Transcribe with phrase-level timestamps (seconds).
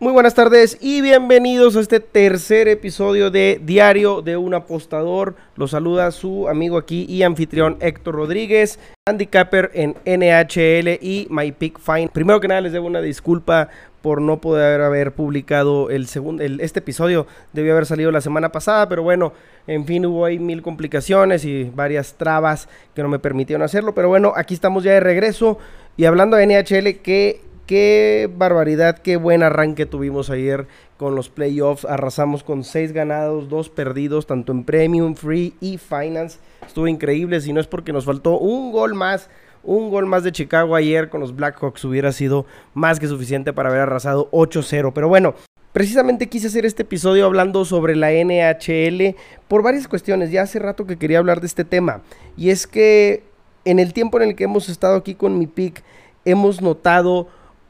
[0.00, 5.34] Muy buenas tardes y bienvenidos a este tercer episodio de Diario de un Apostador.
[5.56, 11.80] Los saluda su amigo aquí y anfitrión Héctor Rodríguez, handicapper en NHL y My Pick
[11.80, 12.10] Fine.
[12.12, 16.78] Primero que nada les debo una disculpa por no poder haber publicado el segundo, este
[16.78, 19.32] episodio debió haber salido la semana pasada, pero bueno,
[19.66, 24.06] en fin, hubo ahí mil complicaciones y varias trabas que no me permitieron hacerlo, pero
[24.06, 25.58] bueno, aquí estamos ya de regreso
[25.96, 31.84] y hablando de NHL, que Qué barbaridad, qué buen arranque tuvimos ayer con los playoffs.
[31.84, 36.38] Arrasamos con seis ganados, dos perdidos, tanto en Premium, Free y Finance.
[36.66, 39.28] Estuvo increíble, si no es porque nos faltó un gol más.
[39.62, 43.68] Un gol más de Chicago ayer con los Blackhawks hubiera sido más que suficiente para
[43.68, 44.92] haber arrasado 8-0.
[44.94, 45.34] Pero bueno,
[45.70, 49.14] Precisamente quise hacer este episodio hablando sobre la NHL
[49.46, 50.30] por varias cuestiones.
[50.30, 52.00] Ya hace rato que quería hablar de este tema.
[52.38, 53.24] Y es que
[53.66, 55.84] en el tiempo en el que hemos estado aquí con mi pick,
[56.24, 57.28] hemos notado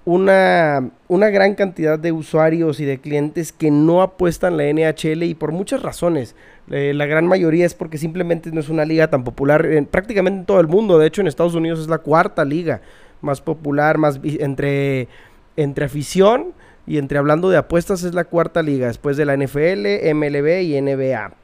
[0.08, 5.34] una, una gran cantidad de usuarios y de clientes que no apuestan la NHL y
[5.34, 6.34] por muchas razones.
[6.70, 10.40] Eh, la gran mayoría es porque simplemente no es una liga tan popular en, prácticamente
[10.40, 10.98] en todo el mundo.
[10.98, 12.80] De hecho, en Estados Unidos es la cuarta liga
[13.20, 15.08] más popular, más entre,
[15.56, 16.54] entre afición
[16.86, 20.80] y entre hablando de apuestas es la cuarta liga, después de la NFL, MLB y
[20.80, 21.34] NBA.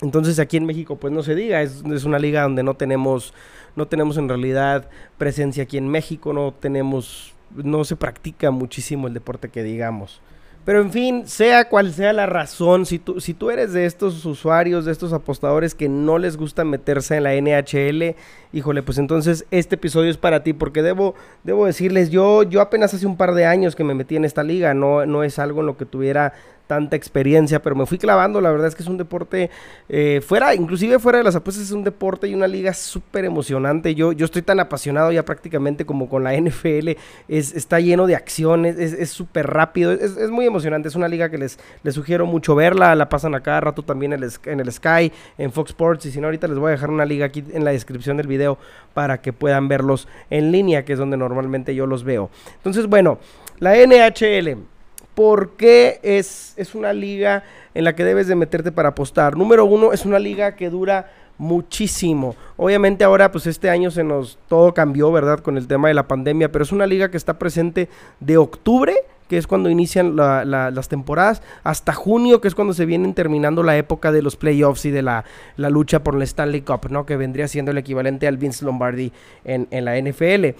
[0.00, 3.32] Entonces aquí en México pues no se diga, es, es, una liga donde no tenemos,
[3.76, 9.14] no tenemos en realidad presencia aquí en México, no tenemos no se practica muchísimo el
[9.14, 10.20] deporte que digamos.
[10.64, 14.24] Pero en fin, sea cual sea la razón, si tú, si tú eres de estos
[14.24, 18.14] usuarios, de estos apostadores que no les gusta meterse en la NHL,
[18.52, 22.94] híjole, pues entonces este episodio es para ti, porque debo, debo decirles, yo, yo apenas
[22.94, 25.60] hace un par de años que me metí en esta liga, no, no es algo
[25.60, 26.32] en lo que tuviera
[26.66, 29.50] tanta experiencia, pero me fui clavando, la verdad es que es un deporte
[29.88, 33.94] eh, fuera, inclusive fuera de las apuestas es un deporte y una liga súper emocionante,
[33.94, 36.90] yo, yo estoy tan apasionado ya prácticamente como con la NFL,
[37.28, 41.30] es, está lleno de acciones, es súper rápido, es, es, muy emocionante, es una liga
[41.30, 44.60] que les, les sugiero mucho verla, la pasan a cada rato también en el, en
[44.60, 47.26] el Sky, en Fox Sports, y si no ahorita les voy a dejar una liga
[47.26, 48.58] aquí en la descripción del video
[48.94, 52.30] para que puedan verlos en línea, que es donde normalmente yo los veo.
[52.56, 53.18] Entonces, bueno,
[53.58, 54.71] la NHL
[55.14, 59.36] ¿Por qué es, es una liga en la que debes de meterte para apostar?
[59.36, 62.36] Número uno, es una liga que dura muchísimo.
[62.56, 65.40] Obviamente ahora pues este año se nos todo cambió, ¿verdad?
[65.40, 67.88] Con el tema de la pandemia, pero es una liga que está presente
[68.20, 68.94] de octubre,
[69.28, 73.76] que es cuando inician las temporadas, hasta junio, que es cuando se vienen terminando la
[73.76, 75.24] época de los playoffs y de la,
[75.56, 77.06] lucha por el Stanley Cup, ¿no?
[77.06, 79.10] Que vendría siendo el equivalente al Vince Lombardi
[79.44, 80.54] en, en la NFL.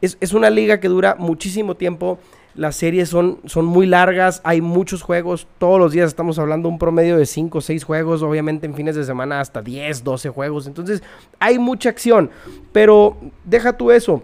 [0.00, 2.20] Es, es, una liga que dura muchísimo tiempo
[2.54, 6.78] las series son, son muy largas, hay muchos juegos, todos los días estamos hablando un
[6.78, 10.66] promedio de 5 o 6 juegos, obviamente en fines de semana hasta 10, 12 juegos,
[10.66, 11.02] entonces
[11.38, 12.30] hay mucha acción,
[12.72, 14.22] pero deja tú eso,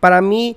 [0.00, 0.56] para mí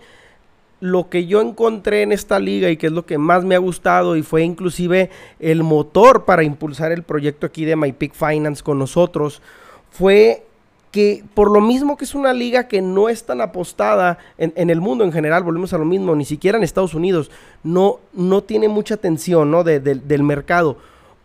[0.79, 3.59] lo que yo encontré en esta liga y que es lo que más me ha
[3.59, 8.62] gustado y fue inclusive el motor para impulsar el proyecto aquí de My Pick Finance
[8.62, 9.41] con nosotros
[9.89, 10.47] fue
[10.92, 14.81] que por lo mismo que es una liga que no es tan apostada en, el
[14.81, 17.30] mundo en general, volvemos a lo mismo, ni siquiera en Estados Unidos,
[17.64, 19.64] no, no tiene mucha atención ¿no?
[19.64, 20.78] del mercado.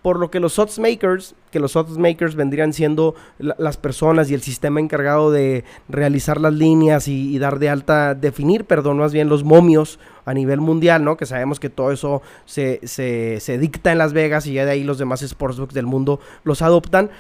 [0.03, 4.35] Por lo que los odds makers, que los odds makers vendrían siendo las personas y
[4.35, 9.29] el sistema encargado de realizar las líneas y, dar de alta, definir, perdón, más bien
[9.29, 11.17] los momios a nivel mundial, ¿no?
[11.17, 14.73] Que sabemos que todo eso se, se, se dicta en Las Vegas y ya de
[14.73, 17.11] ahí los demás sportsbooks del mundo los adoptan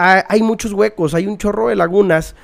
[0.00, 2.34] hay muchos huecos, hay un chorro de lagunas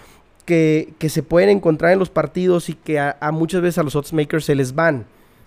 [0.46, 4.12] que, se pueden encontrar en los partidos y que a, muchas veces a los odds
[4.12, 5.04] makers se les van.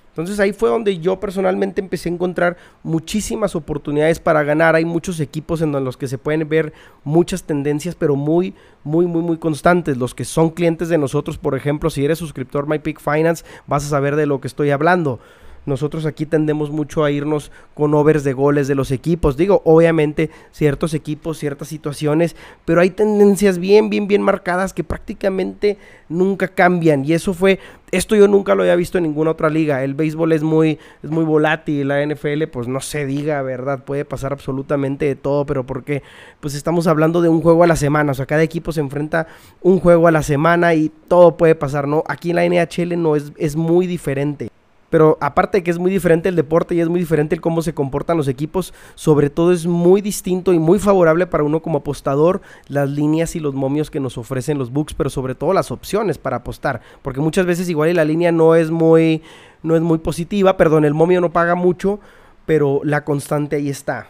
[0.09, 4.75] Entonces ahí fue donde yo personalmente empecé a encontrar muchísimas oportunidades para ganar.
[4.75, 6.73] Hay muchos equipos en los que se pueden ver
[7.05, 8.53] muchas tendencias, pero muy,
[8.83, 9.95] muy, muy, muy constantes.
[9.95, 13.89] Los que son clientes de nosotros, por ejemplo, si eres suscriptor MyPick Finance, vas a
[13.89, 15.21] saber de lo que estoy hablando.
[15.69, 19.37] Nosotros aquí tendemos mucho a irnos con overs de goles de los equipos.
[19.37, 22.35] Digo, obviamente ciertos equipos, ciertas situaciones,
[22.65, 25.77] pero hay tendencias bien, bien, bien marcadas que prácticamente
[26.09, 27.05] nunca cambian.
[27.05, 27.59] Y eso fue,
[27.91, 29.83] esto yo nunca lo había visto en ninguna otra liga.
[29.83, 33.85] El béisbol es muy, es muy volátil, la NFL pues no se diga, ¿verdad?
[33.85, 36.03] Puede pasar absolutamente de todo, pero porque
[36.39, 38.11] pues estamos hablando de un juego a la semana.
[38.11, 39.27] O sea, cada equipo se enfrenta
[39.61, 42.03] un juego a la semana y todo puede pasar, ¿no?
[42.07, 44.49] Aquí en la NHL no, es, es muy diferente.
[44.89, 47.61] Pero aparte de que es muy diferente el deporte y es muy diferente el cómo
[47.61, 51.79] se comportan los equipos, sobre todo es muy distinto y muy favorable para uno como
[51.79, 55.71] apostador las líneas y los momios que nos ofrecen los books, pero sobre todo las
[55.71, 59.21] opciones para apostar, porque muchas veces igual la línea no es muy
[59.63, 61.99] no es muy positiva, perdón, el momio no paga mucho,
[62.45, 64.07] pero la constante ahí está.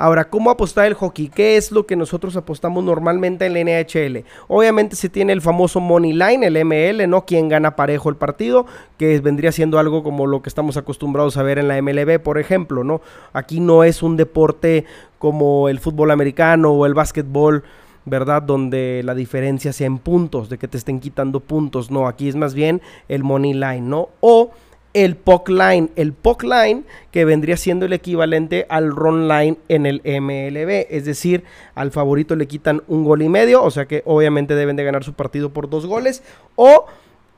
[0.00, 1.28] Ahora, ¿cómo apostar el hockey?
[1.28, 4.24] ¿Qué es lo que nosotros apostamos normalmente en la NHL?
[4.46, 7.26] Obviamente se tiene el famoso money line, el ML, ¿no?
[7.26, 8.64] Quien gana parejo el partido,
[8.96, 12.38] que vendría siendo algo como lo que estamos acostumbrados a ver en la MLB, por
[12.38, 13.00] ejemplo, ¿no?
[13.32, 14.84] Aquí no es un deporte
[15.18, 17.64] como el fútbol americano o el básquetbol
[18.04, 18.42] ¿verdad?
[18.42, 21.90] Donde la diferencia sea en puntos, de que te estén quitando puntos.
[21.90, 24.08] No, aquí es más bien el money line, ¿no?
[24.20, 24.52] O
[24.92, 25.90] el puck line.
[25.96, 30.86] El puck line que vendría siendo el equivalente al run line en el MLB.
[30.90, 31.44] Es decir,
[31.74, 35.04] al favorito le quitan un gol y medio, o sea que obviamente deben de ganar
[35.04, 36.22] su partido por dos goles.
[36.56, 36.86] O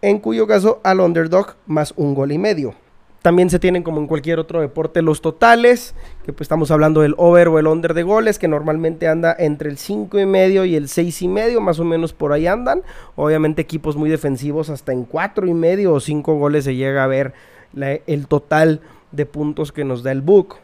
[0.03, 2.75] en cuyo caso al underdog más un gol y medio.
[3.23, 5.95] También se tienen como en cualquier otro deporte los totales,
[6.25, 9.69] que pues estamos hablando del over o el under de goles, que normalmente anda entre
[9.69, 12.83] el 5 y medio y el 6 y medio, más o menos por ahí andan.
[13.17, 17.09] Obviamente equipos muy defensivos hasta en 4 y medio o 5 goles se llega a
[17.09, 17.35] ver
[17.75, 18.81] el total
[19.13, 20.57] de puntos que nos da el book.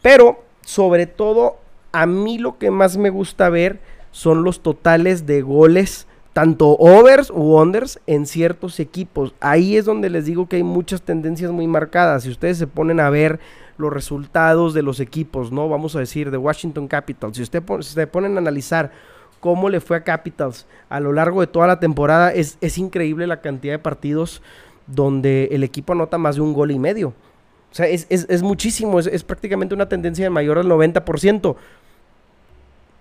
[0.00, 1.58] Pero sobre todo
[1.92, 3.80] a mí lo que más me gusta ver
[4.12, 9.34] son los totales de goles tanto overs u unders en ciertos equipos.
[9.40, 12.22] Ahí es donde les digo que hay muchas tendencias muy marcadas.
[12.22, 13.38] Si ustedes se ponen a ver
[13.76, 15.68] los resultados de los equipos, ¿no?
[15.68, 17.36] Vamos a decir, de Washington Capitals.
[17.36, 18.92] Si usted se ponen a analizar
[19.40, 23.26] cómo le fue a Capitals a lo largo de toda la temporada, es, es increíble
[23.26, 24.40] la cantidad de partidos
[24.86, 27.08] donde el equipo anota más de un gol y medio.
[27.72, 31.56] O sea, es, es muchísimo, es, prácticamente una tendencia de mayor al 90%.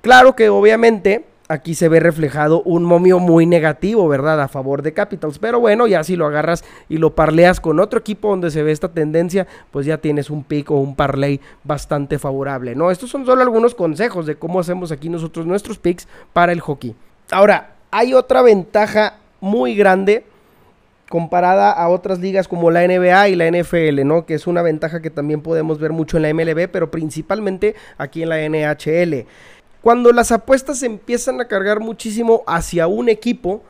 [0.01, 4.41] Claro que obviamente aquí se ve reflejado un momio muy negativo, ¿verdad?
[4.41, 5.37] A favor de Capitals.
[5.37, 8.71] Pero bueno, ya si lo agarras y lo parleas con otro equipo donde se ve
[8.71, 12.89] esta tendencia, pues ya tienes un pick o un parlay bastante favorable, ¿no?
[12.89, 16.95] Estos son solo algunos consejos de cómo hacemos aquí nosotros nuestros picks para el hockey.
[17.31, 20.23] Ahora, hay otra ventaja muy grande
[21.11, 24.25] comparada a otras ligas como la NBA y la NFL, ¿no?
[24.25, 28.23] Que es una ventaja que también podemos ver mucho en la MLB, pero principalmente aquí
[28.23, 29.25] en la NHL.
[29.81, 33.63] Cuando las apuestas empiezan a cargar muchísimo hacia un equipo,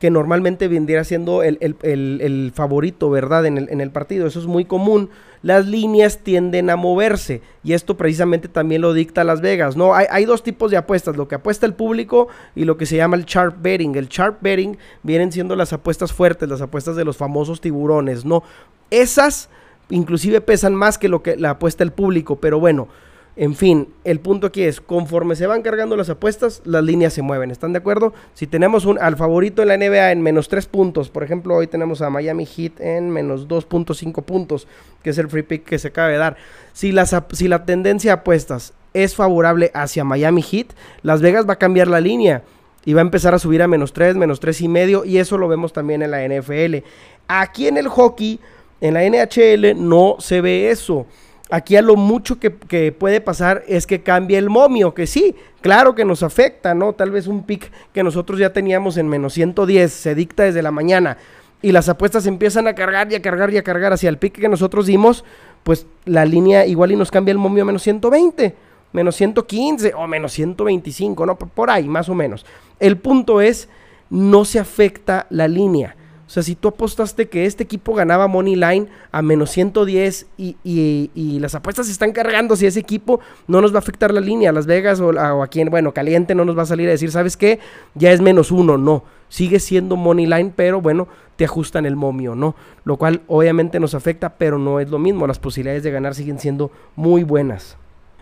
[0.00, 3.44] que normalmente vendría siendo el, favorito, ¿verdad?
[3.44, 4.26] En el, en el, partido.
[4.26, 5.10] Eso es muy común.
[5.42, 9.94] Las líneas tienden a moverse y esto precisamente también lo dicta Las Vegas, ¿no?
[9.94, 12.96] Hay, hay, dos tipos de apuestas, lo que apuesta el público y lo que se
[12.96, 13.94] llama el sharp betting.
[13.94, 18.42] El sharp betting vienen siendo las apuestas fuertes, las apuestas de los famosos tiburones, ¿no?
[18.90, 19.50] Esas
[19.90, 22.88] inclusive pesan más que lo que la apuesta el público, pero bueno,
[23.36, 27.22] en fin, el punto aquí es, conforme se van cargando las apuestas, las líneas se
[27.22, 28.12] mueven, ¿están de acuerdo?
[28.34, 31.66] Si tenemos un, al favorito en la NBA en menos 3 puntos, por ejemplo, hoy
[31.68, 34.66] tenemos a Miami Heat en menos 2.5 puntos,
[35.02, 36.36] que es el free pick que se acaba de dar.
[36.72, 41.86] Si, la tendencia de apuestas es favorable hacia Miami Heat, Las Vegas va a cambiar
[41.86, 42.42] la línea
[42.84, 45.38] y va a empezar a subir a menos 3, menos 3 y medio, y eso
[45.38, 46.84] lo vemos también en la NFL.
[47.28, 48.40] Aquí en el hockey,
[48.80, 51.06] en la NHL, no se ve eso.
[51.50, 52.50] Aquí a lo mucho que,
[52.92, 56.92] puede pasar es que cambie el momio, que sí, claro que nos afecta, ¿no?
[56.92, 60.70] Tal vez un pick que nosotros ya teníamos en menos 110 se dicta desde la
[60.70, 61.18] mañana
[61.60, 64.38] y las apuestas empiezan a cargar y a cargar y a cargar hacia el pick
[64.38, 65.24] que nosotros dimos,
[65.64, 68.54] pues la línea igual y nos cambia el momio a menos 120,
[68.92, 71.36] menos 115 o menos 125, ¿no?
[71.36, 72.46] Por ahí, más o menos.
[72.78, 73.68] El punto es,
[74.08, 75.96] no se afecta la línea.
[76.30, 80.56] O sea, si tú apostaste que este equipo ganaba Money Line a menos 110 y,
[80.62, 83.18] y, las apuestas se están cargando si ese equipo
[83.48, 86.36] no nos va a afectar la línea, Las Vegas o, o aquí en, bueno, caliente
[86.36, 87.58] no nos va a salir a decir, ¿sabes qué?
[87.96, 89.02] Ya es menos uno, no.
[89.28, 92.54] Sigue siendo Money Line, pero bueno, te ajustan el momio, ¿no?
[92.84, 95.26] Lo cual obviamente nos afecta, pero no es lo mismo.
[95.26, 97.76] Las posibilidades de ganar siguen siendo muy buenas.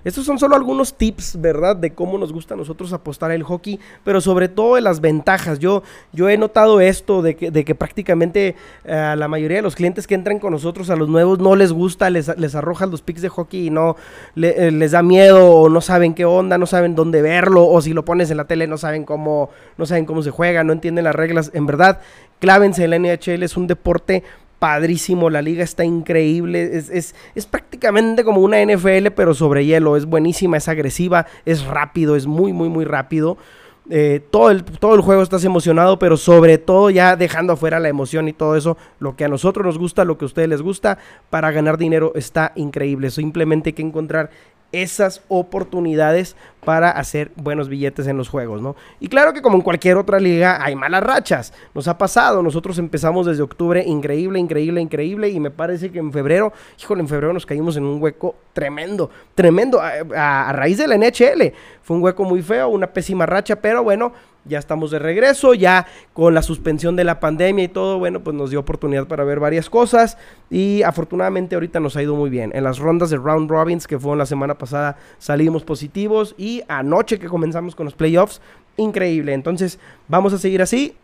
[0.08, 1.76] Estos son solo algunos tips, ¿verdad?
[1.76, 5.58] De cómo nos gusta a nosotros apostar el hockey, pero sobre todo de las ventajas.
[5.58, 5.82] Yo,
[6.14, 9.76] yo he notado esto de que, de que prácticamente eh, a la mayoría de los
[9.76, 13.02] clientes que entran con nosotros, a los nuevos, no les gusta, les, les arrojan los
[13.02, 13.96] picks de hockey y no
[14.36, 17.92] eh, les da miedo o no saben qué onda, no saben dónde verlo o si
[17.92, 21.04] lo pones en la tele no saben cómo, no saben cómo se juega, no entienden
[21.04, 21.50] las reglas.
[21.52, 22.00] En verdad,
[22.38, 24.22] clávense en la NHL, es un deporte
[24.58, 30.06] padrísimo, la liga está increíble, es, es, prácticamente como una NFL pero sobre hielo, es
[30.06, 33.38] buenísima, es agresiva, es rápido, es muy, muy, muy rápido.
[33.90, 37.88] Eh, todo, el, todo el juego estás emocionado, pero sobre todo ya dejando afuera la
[37.88, 40.60] emoción y todo eso, lo que a nosotros nos gusta, lo que a ustedes les
[40.60, 40.98] gusta,
[41.30, 43.10] para ganar dinero está increíble.
[43.10, 44.30] Simplemente hay que encontrar
[44.72, 48.76] esas oportunidades para hacer buenos billetes en los juegos, ¿no?
[49.00, 51.52] Y claro que como en cualquier otra liga hay malas rachas.
[51.74, 56.12] Nos ha pasado, nosotros empezamos desde octubre increíble, increíble, increíble y me parece que en
[56.12, 60.96] febrero, híjole, en febrero nos caímos en un hueco tremendo, tremendo, a, raíz de la
[60.96, 61.52] NHL.
[61.82, 64.12] Fue un hueco muy feo, una pésima racha, pero bueno,
[64.48, 68.34] ya estamos de regreso, ya con la suspensión de la pandemia y todo, bueno, pues
[68.34, 70.16] nos dio oportunidad para ver varias cosas
[70.50, 72.50] y afortunadamente ahorita nos ha ido muy bien.
[72.54, 77.18] En las rondas de round robins que fueron la semana pasada salimos positivos y anoche
[77.18, 78.40] que comenzamos con los playoffs,
[78.76, 79.34] increíble.
[79.34, 80.94] Entonces, vamos a seguir así.